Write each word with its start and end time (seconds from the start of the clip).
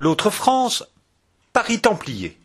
L'autre 0.00 0.30
France, 0.30 0.84
Paris 1.52 1.80
Templier. 1.80 2.36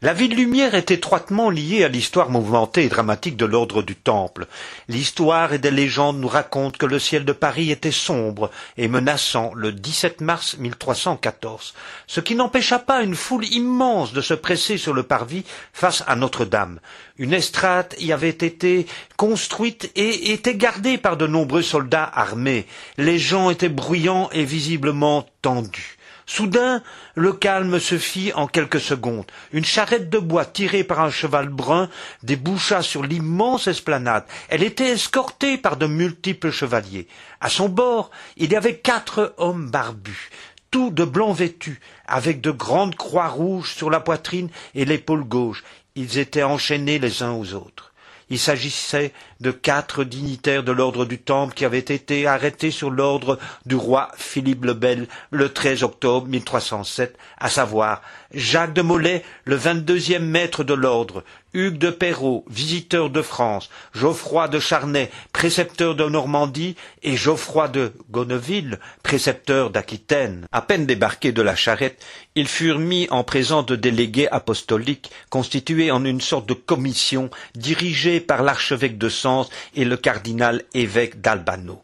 La 0.00 0.14
ville 0.14 0.34
lumière 0.34 0.74
est 0.74 0.90
étroitement 0.90 1.48
liée 1.48 1.84
à 1.84 1.88
l'histoire 1.88 2.28
mouvementée 2.28 2.84
et 2.84 2.88
dramatique 2.88 3.36
de 3.36 3.44
l'ordre 3.44 3.82
du 3.82 3.94
Temple. 3.94 4.48
L'histoire 4.88 5.52
et 5.52 5.58
des 5.58 5.70
légendes 5.70 6.18
nous 6.18 6.26
racontent 6.26 6.76
que 6.76 6.86
le 6.86 6.98
ciel 6.98 7.24
de 7.24 7.32
Paris 7.32 7.70
était 7.70 7.92
sombre 7.92 8.50
et 8.76 8.88
menaçant 8.88 9.52
le 9.54 9.70
17 9.70 10.20
mars 10.20 10.56
1314, 10.58 11.74
ce 12.08 12.18
qui 12.20 12.34
n'empêcha 12.34 12.80
pas 12.80 13.02
une 13.02 13.14
foule 13.14 13.44
immense 13.44 14.12
de 14.12 14.20
se 14.22 14.34
presser 14.34 14.76
sur 14.76 14.92
le 14.92 15.04
parvis 15.04 15.44
face 15.72 16.02
à 16.08 16.16
Notre-Dame. 16.16 16.80
Une 17.18 17.32
estrade 17.34 17.94
y 18.00 18.10
avait 18.10 18.30
été 18.30 18.86
construite 19.16 19.92
et 19.94 20.32
était 20.32 20.56
gardée 20.56 20.98
par 20.98 21.16
de 21.16 21.28
nombreux 21.28 21.62
soldats 21.62 22.10
armés. 22.12 22.66
Les 22.96 23.20
gens 23.20 23.50
étaient 23.50 23.68
bruyants 23.68 24.30
et 24.32 24.44
visiblement 24.44 25.26
tendus. 25.42 25.98
Soudain, 26.26 26.82
le 27.14 27.32
calme 27.32 27.78
se 27.78 27.98
fit 27.98 28.32
en 28.34 28.46
quelques 28.46 28.80
secondes. 28.80 29.26
Une 29.52 29.64
charrette 29.64 30.08
de 30.08 30.18
bois 30.18 30.44
tirée 30.44 30.84
par 30.84 31.00
un 31.00 31.10
cheval 31.10 31.48
brun 31.48 31.88
déboucha 32.22 32.82
sur 32.82 33.02
l'immense 33.02 33.66
esplanade. 33.66 34.24
Elle 34.48 34.62
était 34.62 34.90
escortée 34.90 35.58
par 35.58 35.76
de 35.76 35.86
multiples 35.86 36.50
chevaliers. 36.50 37.08
À 37.40 37.48
son 37.48 37.68
bord, 37.68 38.10
il 38.36 38.52
y 38.52 38.56
avait 38.56 38.76
quatre 38.76 39.34
hommes 39.36 39.70
barbus, 39.70 40.30
tous 40.70 40.90
de 40.90 41.04
blanc 41.04 41.32
vêtus, 41.32 41.80
avec 42.06 42.40
de 42.40 42.50
grandes 42.50 42.96
croix 42.96 43.28
rouges 43.28 43.74
sur 43.74 43.90
la 43.90 44.00
poitrine 44.00 44.48
et 44.74 44.84
l'épaule 44.84 45.24
gauche. 45.24 45.64
Ils 45.96 46.18
étaient 46.18 46.42
enchaînés 46.42 46.98
les 46.98 47.22
uns 47.22 47.32
aux 47.32 47.54
autres. 47.54 47.92
Il 48.30 48.38
s'agissait 48.38 49.12
de 49.42 49.50
quatre 49.50 50.04
dignitaires 50.04 50.62
de 50.62 50.72
l'ordre 50.72 51.04
du 51.04 51.18
Temple 51.18 51.54
qui 51.54 51.64
avaient 51.64 51.78
été 51.78 52.26
arrêtés 52.26 52.70
sur 52.70 52.90
l'ordre 52.90 53.38
du 53.66 53.74
roi 53.74 54.08
Philippe 54.16 54.64
le 54.64 54.72
Bel 54.72 55.08
le 55.30 55.52
13 55.52 55.82
octobre 55.82 56.28
1307, 56.28 57.18
à 57.38 57.50
savoir 57.50 58.00
Jacques 58.32 58.72
de 58.72 58.82
Molay, 58.82 59.24
le 59.44 59.56
vingt-deuxième 59.56 60.24
maître 60.26 60.64
de 60.64 60.74
l'ordre, 60.74 61.24
Hugues 61.54 61.76
de 61.76 61.90
Perrault, 61.90 62.46
visiteur 62.48 63.10
de 63.10 63.20
France, 63.20 63.68
Geoffroy 63.92 64.48
de 64.48 64.58
Charnay, 64.58 65.10
précepteur 65.34 65.94
de 65.94 66.04
Normandie, 66.04 66.76
et 67.02 67.14
Geoffroy 67.14 67.68
de 67.68 67.92
Gonneville, 68.10 68.78
précepteur 69.02 69.68
d'Aquitaine. 69.68 70.46
À 70.50 70.62
peine 70.62 70.86
débarqués 70.86 71.32
de 71.32 71.42
la 71.42 71.54
charrette, 71.54 72.02
ils 72.36 72.48
furent 72.48 72.78
mis 72.78 73.06
en 73.10 73.22
présence 73.22 73.66
de 73.66 73.76
délégués 73.76 74.28
apostoliques 74.30 75.10
constitués 75.28 75.90
en 75.90 76.06
une 76.06 76.22
sorte 76.22 76.48
de 76.48 76.54
commission 76.54 77.28
dirigée 77.54 78.20
par 78.20 78.42
l'archevêque 78.42 78.96
de 78.96 79.10
Sens 79.10 79.31
et 79.74 79.84
le 79.84 79.96
cardinal 79.96 80.62
évêque 80.74 81.20
d'Albano. 81.20 81.82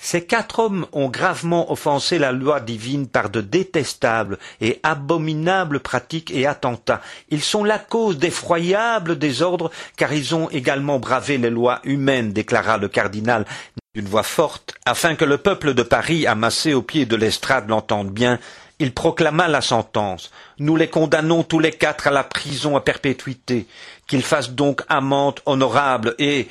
Ces 0.00 0.24
quatre 0.24 0.60
hommes 0.60 0.86
ont 0.92 1.08
gravement 1.08 1.72
offensé 1.72 2.18
la 2.20 2.30
loi 2.30 2.60
divine 2.60 3.08
par 3.08 3.30
de 3.30 3.40
détestables 3.40 4.38
et 4.60 4.78
abominables 4.84 5.80
pratiques 5.80 6.30
et 6.30 6.46
attentats. 6.46 7.00
Ils 7.30 7.42
sont 7.42 7.64
la 7.64 7.80
cause 7.80 8.16
d'effroyables 8.16 9.18
désordres, 9.18 9.72
car 9.96 10.12
ils 10.12 10.36
ont 10.36 10.48
également 10.50 11.00
bravé 11.00 11.36
les 11.36 11.50
lois 11.50 11.80
humaines, 11.82 12.32
déclara 12.32 12.78
le 12.78 12.86
cardinal 12.88 13.44
d'une 13.96 14.06
voix 14.06 14.22
forte, 14.22 14.74
afin 14.86 15.16
que 15.16 15.24
le 15.24 15.38
peuple 15.38 15.74
de 15.74 15.82
Paris, 15.82 16.28
amassé 16.28 16.74
au 16.74 16.82
pied 16.82 17.04
de 17.04 17.16
l'estrade, 17.16 17.68
l'entende 17.68 18.10
bien. 18.10 18.38
Il 18.78 18.94
proclama 18.94 19.48
la 19.48 19.60
sentence. 19.60 20.30
Nous 20.60 20.76
les 20.76 20.88
condamnons 20.88 21.42
tous 21.42 21.58
les 21.58 21.72
quatre 21.72 22.06
à 22.06 22.12
la 22.12 22.22
prison 22.22 22.76
à 22.76 22.80
perpétuité. 22.80 23.66
Qu'ils 24.06 24.22
fassent 24.22 24.52
donc 24.52 24.82
amende 24.88 25.40
honorable 25.46 26.14
et, 26.20 26.46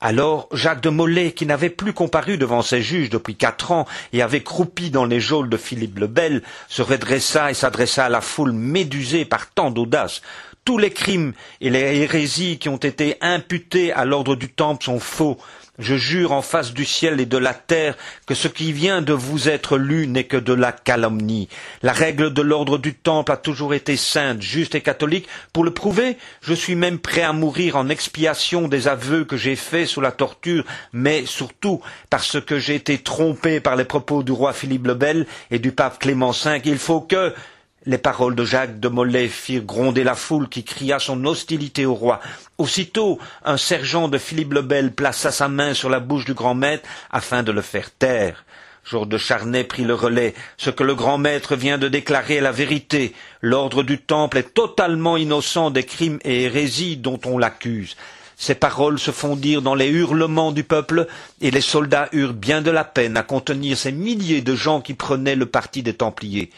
alors 0.00 0.48
Jacques 0.52 0.80
de 0.80 0.90
Molay, 0.90 1.32
qui 1.32 1.44
n'avait 1.44 1.70
plus 1.70 1.92
comparu 1.92 2.38
devant 2.38 2.62
ses 2.62 2.82
juges 2.82 3.10
depuis 3.10 3.34
quatre 3.34 3.72
ans 3.72 3.86
et 4.12 4.22
avait 4.22 4.42
croupi 4.42 4.90
dans 4.90 5.04
les 5.04 5.20
geôles 5.20 5.48
de 5.48 5.56
Philippe 5.56 5.98
le 5.98 6.06
Bel, 6.06 6.42
se 6.68 6.82
redressa 6.82 7.50
et 7.50 7.54
s'adressa 7.54 8.04
à 8.04 8.08
la 8.08 8.20
foule 8.20 8.52
médusée 8.52 9.24
par 9.24 9.50
tant 9.50 9.70
d'audace. 9.70 10.22
Tous 10.64 10.78
les 10.78 10.90
crimes 10.90 11.32
et 11.60 11.70
les 11.70 11.96
hérésies 11.96 12.58
qui 12.58 12.68
ont 12.68 12.76
été 12.76 13.16
imputés 13.20 13.92
à 13.92 14.04
l'ordre 14.04 14.36
du 14.36 14.50
Temple 14.50 14.84
sont 14.84 15.00
faux. 15.00 15.38
Je 15.78 15.94
jure 15.94 16.32
en 16.32 16.42
face 16.42 16.74
du 16.74 16.84
ciel 16.84 17.20
et 17.20 17.26
de 17.26 17.38
la 17.38 17.54
terre 17.54 17.96
que 18.26 18.34
ce 18.34 18.48
qui 18.48 18.72
vient 18.72 19.00
de 19.00 19.12
vous 19.12 19.48
être 19.48 19.78
lu 19.78 20.08
n'est 20.08 20.24
que 20.24 20.36
de 20.36 20.52
la 20.52 20.72
calomnie. 20.72 21.48
La 21.82 21.92
règle 21.92 22.32
de 22.32 22.42
l'ordre 22.42 22.78
du 22.78 22.94
temple 22.94 23.30
a 23.30 23.36
toujours 23.36 23.74
été 23.74 23.96
sainte, 23.96 24.42
juste 24.42 24.74
et 24.74 24.80
catholique. 24.80 25.28
Pour 25.52 25.62
le 25.62 25.72
prouver, 25.72 26.16
je 26.40 26.52
suis 26.52 26.74
même 26.74 26.98
prêt 26.98 27.22
à 27.22 27.32
mourir 27.32 27.76
en 27.76 27.88
expiation 27.88 28.66
des 28.66 28.88
aveux 28.88 29.24
que 29.24 29.36
j'ai 29.36 29.54
faits 29.54 29.86
sous 29.86 30.00
la 30.00 30.10
torture, 30.10 30.64
mais 30.92 31.24
surtout 31.26 31.80
parce 32.10 32.40
que 32.40 32.58
j'ai 32.58 32.74
été 32.74 32.98
trompé 32.98 33.60
par 33.60 33.76
les 33.76 33.84
propos 33.84 34.24
du 34.24 34.32
roi 34.32 34.52
Philippe 34.52 34.88
le 34.88 34.94
Bel 34.94 35.26
et 35.52 35.60
du 35.60 35.70
pape 35.70 36.00
Clément 36.00 36.32
V. 36.32 36.60
Il 36.64 36.78
faut 36.78 37.02
que 37.02 37.32
les 37.88 37.96
paroles 37.96 38.34
de 38.34 38.44
Jacques 38.44 38.80
de 38.80 38.88
Molay 38.88 39.28
firent 39.28 39.62
gronder 39.62 40.04
la 40.04 40.14
foule 40.14 40.50
qui 40.50 40.62
cria 40.62 40.98
son 40.98 41.24
hostilité 41.24 41.86
au 41.86 41.94
roi. 41.94 42.20
Aussitôt, 42.58 43.18
un 43.46 43.56
sergent 43.56 44.08
de 44.08 44.18
Philippe 44.18 44.52
le 44.52 44.60
Bel 44.60 44.92
plaça 44.92 45.32
sa 45.32 45.48
main 45.48 45.72
sur 45.72 45.88
la 45.88 45.98
bouche 45.98 46.26
du 46.26 46.34
grand 46.34 46.54
maître 46.54 46.86
afin 47.10 47.42
de 47.42 47.50
le 47.50 47.62
faire 47.62 47.90
taire. 47.90 48.44
Georges 48.84 49.08
de 49.08 49.16
Charnay 49.16 49.64
prit 49.64 49.84
le 49.84 49.94
relais. 49.94 50.34
Ce 50.58 50.68
que 50.68 50.84
le 50.84 50.94
grand 50.94 51.16
maître 51.16 51.56
vient 51.56 51.78
de 51.78 51.88
déclarer 51.88 52.34
est 52.34 52.40
la 52.42 52.52
vérité. 52.52 53.14
L'ordre 53.40 53.82
du 53.82 53.98
Temple 53.98 54.36
est 54.36 54.52
totalement 54.52 55.16
innocent 55.16 55.70
des 55.70 55.84
crimes 55.84 56.18
et 56.24 56.42
hérésies 56.42 56.98
dont 56.98 57.20
on 57.24 57.38
l'accuse. 57.38 57.96
Ces 58.36 58.54
paroles 58.54 58.98
se 58.98 59.12
fondirent 59.12 59.62
dans 59.62 59.74
les 59.74 59.88
hurlements 59.88 60.52
du 60.52 60.62
peuple, 60.62 61.06
et 61.40 61.50
les 61.50 61.62
soldats 61.62 62.10
eurent 62.12 62.34
bien 62.34 62.60
de 62.60 62.70
la 62.70 62.84
peine 62.84 63.16
à 63.16 63.22
contenir 63.22 63.78
ces 63.78 63.92
milliers 63.92 64.42
de 64.42 64.54
gens 64.54 64.82
qui 64.82 64.92
prenaient 64.92 65.36
le 65.36 65.46
parti 65.46 65.82
des 65.82 65.94
Templiers. 65.94 66.50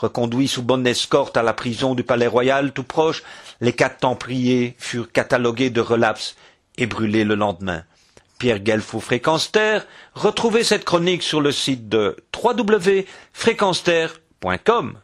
Reconduits 0.00 0.46
sous 0.46 0.62
bonne 0.62 0.86
escorte 0.86 1.36
à 1.36 1.42
la 1.42 1.52
prison 1.52 1.96
du 1.96 2.04
Palais 2.04 2.28
Royal 2.28 2.72
tout 2.72 2.84
proche, 2.84 3.24
les 3.60 3.72
quatre 3.72 3.98
Templiers 3.98 4.76
furent 4.78 5.10
catalogués 5.10 5.70
de 5.70 5.80
relapses 5.80 6.36
et 6.76 6.86
brûlés 6.86 7.24
le 7.24 7.34
lendemain. 7.34 7.82
Pierre 8.38 8.60
Guelfou, 8.60 9.00
Fréquence 9.00 9.50
Terre, 9.50 9.84
retrouvez 10.14 10.62
cette 10.62 10.84
chronique 10.84 11.24
sur 11.24 11.40
le 11.40 11.50
site 11.50 11.88
de 11.88 12.16
www.fréquenceterre.com. 12.32 14.98